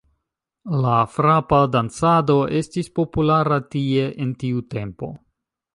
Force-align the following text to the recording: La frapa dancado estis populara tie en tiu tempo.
La 0.85 0.93
frapa 1.17 1.59
dancado 1.75 2.39
estis 2.61 2.91
populara 3.01 3.61
tie 3.77 4.11
en 4.27 4.35
tiu 4.45 4.65
tempo. 4.77 5.13